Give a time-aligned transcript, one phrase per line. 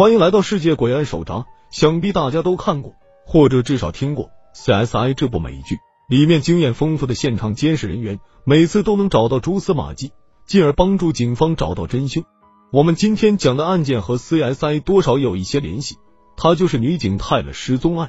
[0.00, 1.44] 欢迎来到世界诡案手札。
[1.70, 2.94] 想必大家都看过，
[3.26, 5.76] 或者至少听过《CSI》这部美剧，
[6.08, 10.12] 里面经验丰富的现场监视人员，每次都能找到蛛丝马迹，
[10.46, 12.24] 进而帮助警方找到真凶。
[12.72, 15.98] 我们今天讲的案件和 CSI 多少有一些联系，
[16.34, 18.08] 它就是女警泰勒失踪案。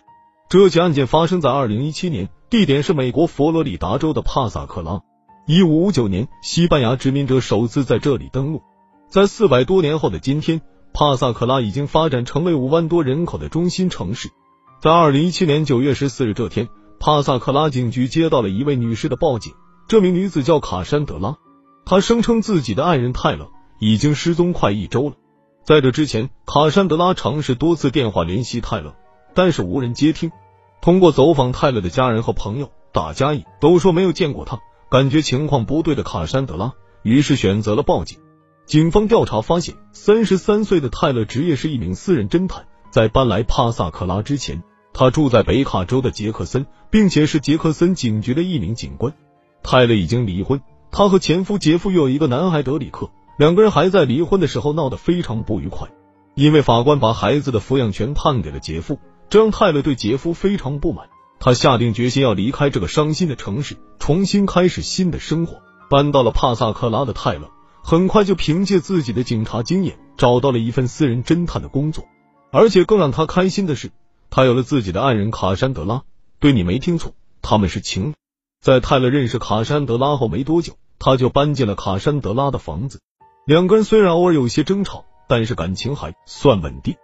[0.50, 5.02] 这起案件发生在二零一七年，地点是美国佛罗里达州的帕萨克拉。
[5.46, 8.62] 一五五九年，西班牙殖民者首次在这里登陆，
[9.10, 10.62] 在四百多年后的今天。
[10.94, 14.30] 帕萨克拉已经发展成为五万多人口的中心城市。
[14.82, 16.68] 在二零一七年九月十四日这天，
[17.00, 19.54] 帕萨克拉警局接到了一位女士的报警。
[19.88, 21.38] 这名女子叫卡珊德拉，
[21.86, 25.16] 她声称自己的爱人泰勒已经失踪快一周了。
[25.64, 28.96] 在这之前，卡珊德拉尝试多次电话联系泰勒，
[29.34, 30.32] 但是无人接听。
[30.82, 34.60] 通过走访泰勒的家人和朋友，大家也都说没有见过他。
[34.90, 36.74] 感觉情况不对的卡珊德拉，
[37.04, 38.18] 于是选择了报警。
[38.66, 42.66] 警方调查发现，三十三岁的泰勒职业是一名私人侦探。
[42.90, 49.14] 在搬来帕萨克拉之前，他住在北卡州的杰克森，并且是杰克森警局的一名警官。
[49.64, 55.90] 泰勒已经离婚，他和前夫杰夫有一个男孩德里克，两个人还在离婚的时候闹得非常不愉快，
[56.36, 61.08] 因为法官把孩子的抚养权判给了杰夫，这让泰勒对杰夫非常不满。
[61.40, 65.62] 他下定决心要离开这个伤心的城市，重新开始新的生活。
[65.90, 67.50] 搬到了帕萨克拉的泰勒。
[67.84, 72.06] 很快就凭借自己的警察经验找到了一份私人侦探的工作，
[72.52, 73.92] 而且更让他开心的是，
[74.30, 76.04] 他有了自己的爱人卡珊德拉。
[76.40, 78.14] 对你没听错，他们是情侣。
[78.62, 83.00] 在泰勒认识卡珊德拉后没多久，他就搬进了卡珊德拉的房子。
[83.46, 86.96] 两个人虽然偶尔有些争吵，但是感情还算稳定。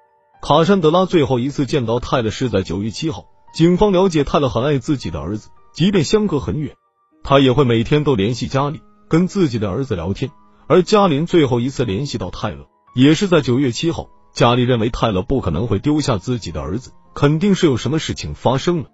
[0.41, 3.25] 卡珊德拉最后一次见到泰勒是在九月七号。
[3.53, 6.75] 警方了解泰勒很爱自己的儿子，即便相隔很远，
[7.23, 10.31] 他也会每天都联系家里，跟自己的儿子聊天。
[10.67, 14.09] 而嘉林最后一次联系到泰勒，也是在九月七号。
[14.33, 18.89] 加里认为泰勒不可能会丢下自己的儿子，肯定是有什么事情发生了。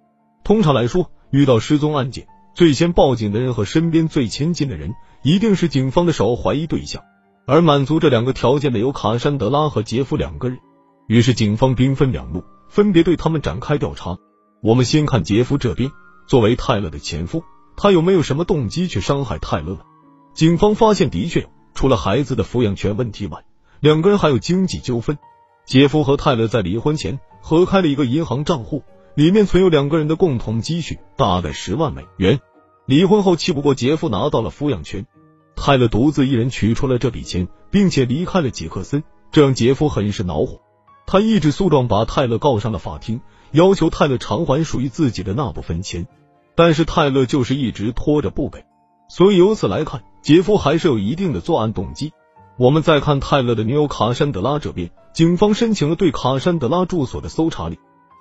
[0.45, 7.01] 通常来说，遇到失踪案件，最先报警的人和身边最亲近的人，一定是警方的首要怀疑对象。
[7.45, 10.59] 而满足这两个条件的有卡珊德拉和杰夫两个人。
[11.07, 14.17] 于是警方兵分两路，分别对他们展开调查。
[14.61, 15.91] 我们先看杰夫这边，
[16.27, 17.43] 作为泰勒的前夫，
[17.75, 19.79] 他有没有什么动机去伤害泰勒呢？
[20.33, 21.49] 警方发现，的确有。
[21.73, 23.43] 除了孩子的抚养权问题外，
[23.79, 25.17] 两个人还有经济纠纷。
[25.65, 28.83] 杰夫和泰勒在离婚前合开了一个银行账户，
[29.15, 32.39] 里面存有两个人的共同积蓄，大概十万美元。
[32.85, 35.05] 离婚后，气不过杰夫拿到了抚养权，
[35.55, 40.59] 泰勒独自一人取出了这笔钱，并且离开了杰克森，这让杰夫很是恼火。
[41.05, 46.07] 他一纸诉状把泰勒告上了法庭，要求泰勒偿还属于自己的那部分钱，
[46.55, 48.65] 但是泰勒就是一直拖着不给。
[49.15, 52.13] 所以由此来看，杰夫还是有一定的作案动机。
[52.57, 57.77] 我们再看泰勒的女友卡珊德拉这边，警方申请了对卡珊德拉住所的搜查令。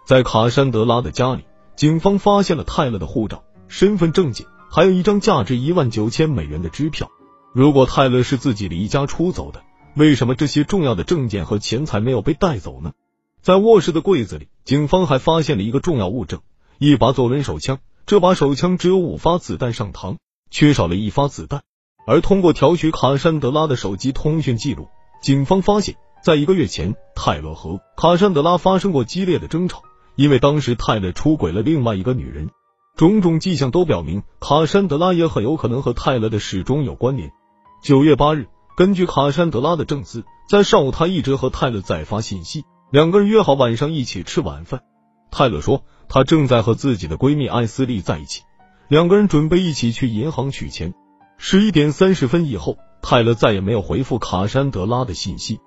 [0.07, 7.11] 在卡珊德拉的家里，警方发现了泰勒的护照、身份证件，还有一张价值一万九千美元的支票。
[7.55, 9.63] 如果泰勒是自己离家出走的，
[9.97, 12.93] 为什么这些重要的证件和钱财没有被带走呢？
[13.41, 16.43] 在卧室的柜子里，警方还发现了一个重要物证——
[16.77, 17.79] 一把左轮手枪。
[18.05, 20.19] 这把手枪只有五发子弹上膛。
[20.53, 21.63] 缺少了一发子弹，
[22.07, 24.89] 而通过调取卡珊德拉的手机通讯记录，
[25.23, 29.83] 警方发现，在一个月前，泰勒和卡珊德拉发生过激烈的争吵，
[30.15, 32.51] 因为当时泰勒出轨了另外一个女人。
[32.95, 37.33] 种种迹象都表明，卡珊德拉也很有可能和泰勒的始终有关联。
[37.83, 44.83] 九月八日，根据卡珊德拉的证词，在上午他一直和泰勒在发信息，两个人约好晚上一起吃晚饭。
[45.31, 48.43] 泰勒说，他正在和自己的闺蜜艾斯利在一起。
[48.93, 50.93] 两个人准备一起去银行取钱。
[51.39, 55.61] 十一点三十分以后，泰勒再也没有回复卡珊德拉的信息。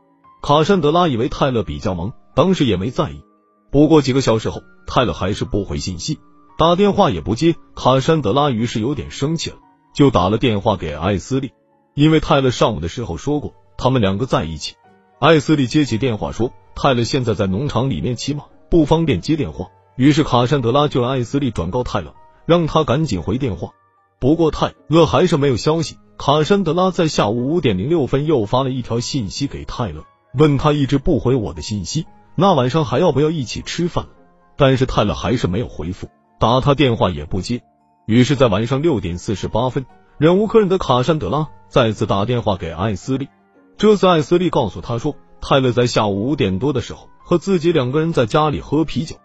[0.44, 3.24] 卡珊德拉以为泰勒比较忙，当时也没在意。
[3.72, 6.20] 不过几个小时后，泰勒还是不回信息，
[6.56, 7.56] 打电话也不接。
[7.76, 9.56] 卡珊德拉于是有点生气了，
[9.96, 11.52] 就打了电话给艾斯利，
[11.96, 14.76] 因为泰勒上午的时候说过他们两个在一起。
[15.18, 19.70] 艾斯利接起电话说，泰勒现在在农场里面骑马，不方便接电话。
[19.96, 22.14] 于是卡珊德拉就让艾斯利转告泰勒。
[22.46, 23.72] 让他赶紧回电话。
[24.20, 25.98] 不过泰勒还是没有消息。
[26.18, 32.06] 卡珊德拉在下午五点零六分又发了一条信息给泰勒，问他一直不回我的信息，
[32.36, 34.06] 那晚上还要不要一起吃饭？
[34.56, 36.08] 但是泰勒还是没有回复，
[36.40, 37.62] 打他电话也不接。
[38.06, 39.86] 于是，在晚上六点四十八分，
[40.18, 43.28] 忍无可忍的卡珊德拉再次打电话给艾斯利。
[43.78, 49.18] 这次艾斯利告诉他说，泰勒在下午五点多的时候和自己两个人在家里喝啤酒，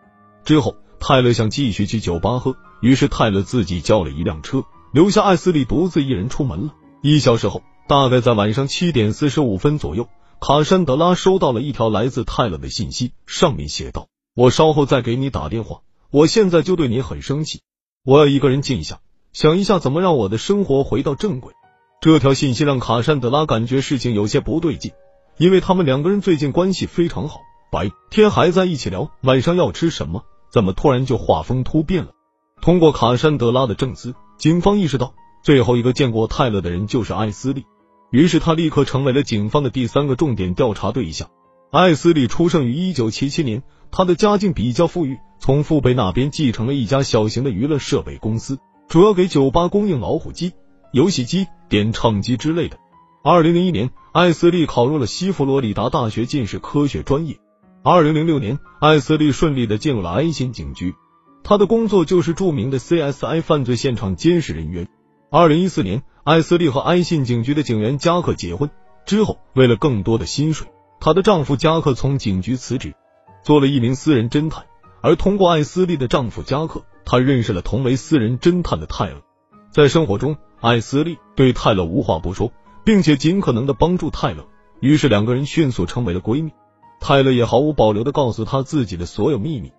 [0.45, 0.77] 之后。
[1.03, 6.75] 泰勒想继续去酒吧喝，于是泰勒自己叫了一辆车，留下艾斯利独自一人出门了。
[7.03, 10.09] 一小时后，大概在晚上七点四十五分左右，
[10.41, 15.81] 卡珊德拉收到了一条来自泰勒的信息，上面写道：“我稍后再给你打电话，
[16.11, 17.61] 我现在就对你很生气，
[18.05, 19.01] 我要一个人静一下，
[19.33, 21.53] 想一下怎么让我的生活回到正轨。”
[22.01, 24.93] 这条信息让卡珊德拉感觉事情有些不对劲，
[25.37, 27.41] 因为他们两个人最近关系非常好，
[27.71, 32.13] 白天还在一起聊晚上要吃什么，怎么突然就画风突变了？
[32.61, 37.65] 通过卡山德拉的证词，警方意识到最后一个见过泰勒的人就是艾斯利，
[38.11, 41.29] 于是他立刻成为了警方的第三个重点调查对象。
[41.71, 48.59] 艾斯利出生于一九七七年，他的家境比较富裕，从父辈那边继承了一家小型的娱乐设备公司，
[48.89, 50.53] 主要给酒吧供应老虎机。
[50.93, 52.77] 游戏机、点唱机之类的。
[53.23, 57.39] 二零零一年，艾斯利考入了西佛罗里达大学近视科学专业。
[57.85, 60.95] 二零零六年，艾斯利顺利的进入了埃辛警局，
[61.43, 64.89] 他的工作就是著名的 CSI 犯罪现场监视人员。
[65.31, 68.71] 二零一四年，艾斯利和埃信警局的警员加克结婚
[69.07, 70.69] 之后，为了更多的薪水，
[71.01, 72.95] 她的丈夫加克从警局辞职，
[73.43, 74.65] 做了一名私人侦探。
[75.03, 79.23] 而通过艾斯利的丈夫加克，他认识了同为私人侦探的泰勒。
[79.71, 82.53] 在生活中，艾斯利对泰勒无话不说，
[82.85, 84.47] 并且尽可能的帮助泰勒，
[84.81, 86.53] 于是两个人迅速成为了闺蜜。
[87.01, 89.73] 泰勒也毫无保留的告诉她自己的所有秘密。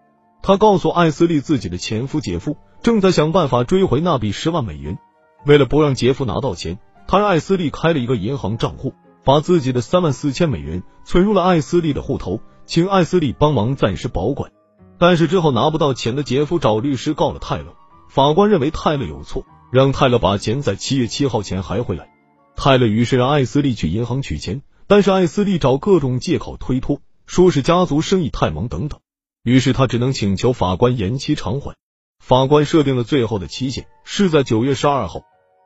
[0.43, 4.97] 他告诉艾斯利，自己的前夫杰夫正在想办法追回那笔十万美元。
[5.45, 8.93] 为了不让杰夫拿到钱，他让艾斯利开了一个银行账户，
[9.23, 14.51] 把自己的三万四千美元存入了艾斯利的户头，请艾斯利帮忙暂时保管。
[14.97, 17.75] 但是之后拿不到钱的杰夫找律师告了泰勒，
[18.09, 19.45] 法官认为泰勒有错。
[19.71, 22.09] 让泰勒把钱在七月七号前还回来。
[22.57, 28.99] 泰勒于是让艾斯利去银行取钱，但是艾斯利找各种借口推脱，说是家族生意太忙等等。
[29.43, 31.75] 于是他只能请求法官延期偿还。
[32.19, 35.21] 法官设定了最后的期限是在九月十二号，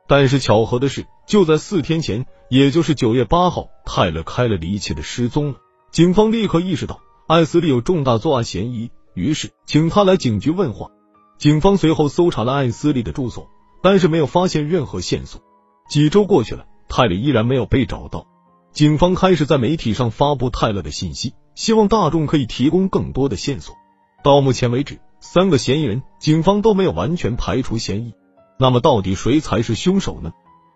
[0.08, 5.58] 但是巧合的是，就在四天前，也就是九月八号，泰勒开了离奇的失踪了。
[5.90, 10.90] 警方立刻意识到艾斯利有重大作案嫌疑，于是请他来警局问话。
[11.38, 13.48] 警方随后搜查了艾斯利的住所。
[13.82, 15.42] 但是没有发现任何线索。
[15.88, 18.26] 几周过去了，泰勒依然没有被找到。
[18.72, 23.74] 警方开始在媒体上发布泰勒的信息，希望大众可以提供更多的线索。
[24.22, 28.14] 到目前为止，三个嫌疑人，警方都没有完全排除嫌疑。
[28.58, 30.32] 那么，到底谁才是凶手呢？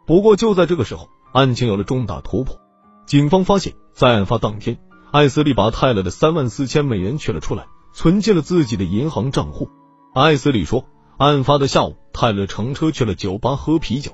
[0.06, 2.58] 不过就在这个时候，案情有了重大突破。
[3.06, 4.78] 警方发现，在案发当天，
[5.12, 9.68] 艾斯利把泰勒的三万四千美元取了出来，存进了自己的银行账户。
[10.14, 10.84] 艾斯利说。
[11.18, 14.12] 案发的下午，泰勒乘车去了酒吧喝啤酒，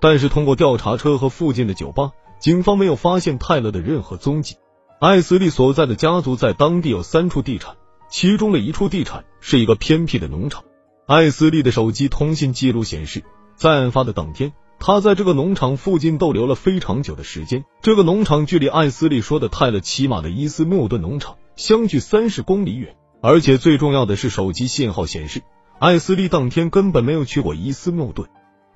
[0.00, 4.56] 但是通过调查车和附近的酒吧，警方没有发现泰勒的任何踪迹。
[4.98, 7.76] 艾斯利所在的家族在当地有三处地产，
[8.08, 10.64] 其中的一处地产是一个偏僻的农场。
[11.06, 13.22] 艾斯利的手机通信记录显示，
[13.56, 17.62] 在案发的当天，他在这个农场附近逗留了非常久的时间。
[17.82, 25.42] 这个农场距离艾斯利说的泰勒骑马的伊斯穆顿农场相距三十公里远，而且最重要的是，手机信号显示。
[25.78, 28.26] 艾斯利当天根本没有去过伊斯穆顿。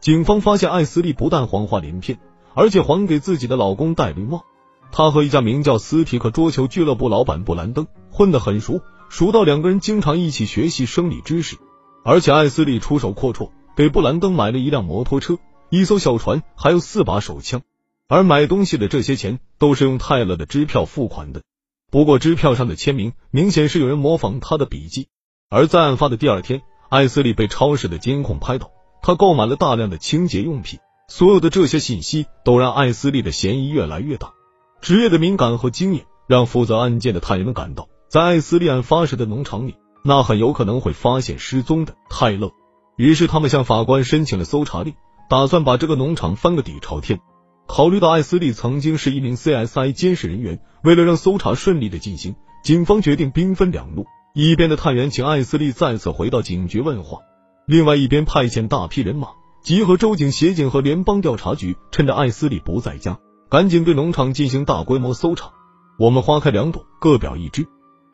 [0.01, 2.19] 警方发现艾斯利不但谎话连篇，
[2.53, 4.45] 而且还给自己的老公戴绿帽。
[4.93, 11.57] 他和一家名叫斯提克桌球俱乐部老板布兰登混得很熟，熟到两个人经常一起学习生理知识。
[12.05, 15.39] 而且艾斯利出手阔绰，给布兰登买了一辆摩托车、
[15.69, 17.63] 一艘小船，还有四把手枪。
[18.09, 21.43] 而买东西的这些钱都是用泰勒的支票付款的。
[21.91, 25.09] 不过支票上的签名明显是有人模仿他的笔迹。
[25.49, 26.63] 而在案发的第二天。
[26.91, 30.81] 艾斯利被超市的监控拍到，他购买了大量的清洁用品。
[31.07, 34.33] 所有的这些信息都让艾斯利的嫌疑越来越大。
[34.81, 42.51] 职业的敏感和经验让负责案件的探员们感到，在艾斯利案发时的农场里，那很有可能会发现失踪的泰勒。
[42.97, 44.95] 于是他们向法官申请了搜查令，
[45.29, 47.21] 打算把这个农场翻个底朝天。
[47.67, 52.35] 考虑到艾斯利曾经是一名 CSI 监视人员，为了让搜查顺利的进行，
[52.65, 54.07] 警方决定兵分两路。
[54.35, 57.19] 一边的探员请艾斯利再次回到警局问话，
[57.67, 59.29] 另外一边派遣大批人马，
[59.63, 63.19] 集合州警、协警和联邦调查局，趁着艾斯利不在家，
[63.51, 65.51] 赶紧对农场进行大规模搜查。
[65.99, 67.67] 我们花开两朵，各表一枝。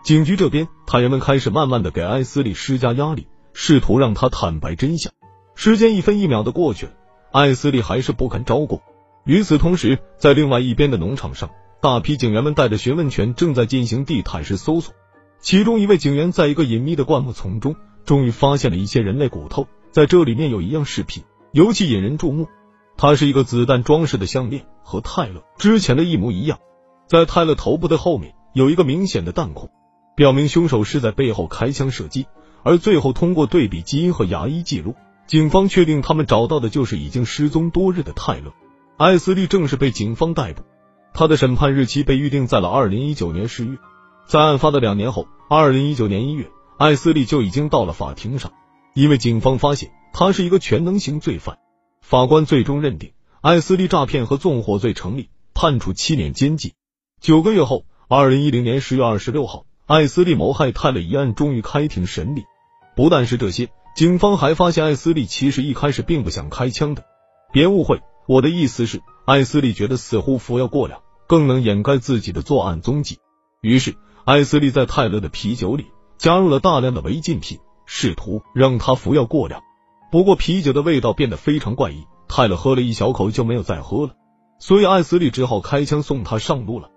[0.02, 5.12] 警局这边，探员们开始慢慢的给艾斯利施加压力，试图让他坦白真相。
[5.54, 6.92] 时间一分一秒的过去了，
[7.32, 8.80] 艾斯利还是不肯招供。
[9.26, 11.50] 与此同时，在另外一边的农场上，
[11.82, 14.94] 大批警员们带着询问犬正在进行地毯式搜索。
[15.38, 17.76] 其中一位警员在一个隐秘的灌木丛中，
[18.06, 19.68] 终于发现了一些人类骨头。
[19.90, 22.48] 在这里面有一样饰品，尤其引人注目。
[22.96, 26.58] 它是一个子弹装饰的项链，和泰勒之前的一模一样。
[27.06, 29.70] 在泰勒头部的后面有一个明显的弹孔，
[30.16, 32.26] 表明凶手是在背后开枪射击。
[32.62, 34.94] 而最后通过对比基因和牙医记录，
[35.26, 38.52] 警方确定他们找到的就是已经失踪多日的泰勒。
[38.96, 40.62] 艾斯利正式被警方逮捕。
[41.12, 43.76] 他的审判日期被预定在了二零一九年十月。
[44.26, 48.52] 在案发的两年后，二零一九年一月，艾斯利就已经到了法庭上，
[48.94, 51.58] 因为警方发现他是一个全能型罪犯。
[52.08, 56.70] 法官最终认定艾斯利诈骗和纵火罪成立，判处七年监禁。
[57.20, 62.44] 九个月后，二零一零年十月二十六号，艾斯利谋害泰勒一案终于开庭审理。
[62.94, 67.04] 不但是这些，警方还发现艾斯利其实一开始并不想开枪的。
[67.52, 73.18] 别误会，我的意思是，艾斯利觉得似乎服药过量更能掩盖自己的作案踪迹，
[73.60, 75.86] 于是艾斯利在泰勒的啤酒里
[76.18, 79.60] 加入了大量的违禁品，试图让他服药过量。
[80.10, 84.14] 不过啤酒的味道变得非常怪异，泰勒喝了一小口就没有再喝了，
[84.58, 86.90] 所以艾斯利只好开枪送他上路了。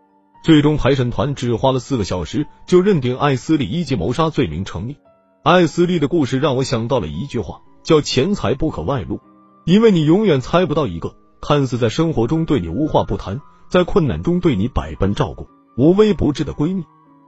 [0.44, 4.98] 最终陪审团只花了四个小时就认定艾斯利一级谋杀罪名成立。
[5.44, 9.20] 艾斯利的故事让我想到了一句话，叫“钱财不可外露”。
[9.66, 15.48] 因为你永远猜不到一个看似在生活中对你无话不谈，在困难中对你百般照顾、
[15.78, 16.86] 无微不至的闺蜜，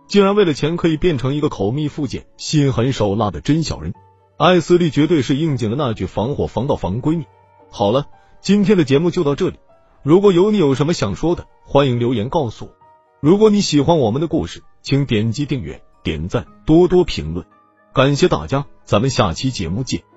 [0.07, 3.93] 竟然为了钱可以变成一个口蜜腹剑、心狠手辣的真小人。
[4.41, 7.25] 艾斯利绝对是应景的那句“防火防盗防闺蜜”。
[7.69, 8.07] 好了，
[8.41, 9.59] 今天的节目就到这里。
[10.01, 12.71] 如果有你有什么想说的，欢迎留言告诉我。
[13.19, 17.45] 如果你喜欢我们的故事，请点击订阅、点赞、多多评论，
[17.93, 20.10] 感谢大家，咱们下期节目见。